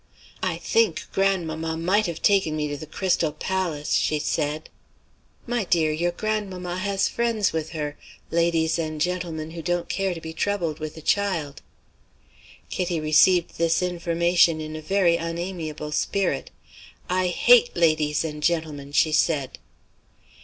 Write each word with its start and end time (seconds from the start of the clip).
"I 0.41 0.57
think 0.57 1.05
grandmamma 1.13 1.77
might 1.77 2.07
have 2.07 2.23
taken 2.23 2.55
me 2.55 2.67
to 2.69 2.75
the 2.75 2.87
Crystal 2.87 3.31
Palace," 3.31 3.91
she 3.93 4.17
said. 4.17 4.67
"My 5.45 5.63
dear, 5.63 5.91
your 5.91 6.09
grandmamma 6.09 6.79
has 6.79 7.07
friends 7.07 7.53
with 7.53 7.69
her 7.73 7.99
ladies 8.31 8.79
and 8.79 8.99
gentlemen 8.99 9.51
who 9.51 9.61
don't 9.61 9.87
care 9.89 10.15
to 10.15 10.19
be 10.19 10.33
troubled 10.33 10.79
with 10.79 10.97
a 10.97 11.03
child." 11.03 11.61
Kitty 12.71 12.99
received 12.99 13.59
this 13.59 13.83
information 13.83 14.59
in 14.59 14.75
a 14.75 14.81
very 14.81 15.17
unamiable 15.17 15.91
spirit. 15.91 16.49
"I 17.07 17.27
hate 17.27 17.75
ladies 17.77 18.25
and 18.25 18.41
gentlemen!" 18.41 18.93
she 18.93 19.11
said. 19.11 19.59